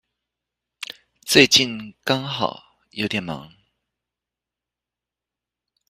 [1.21, 3.53] 最近剛好有點忙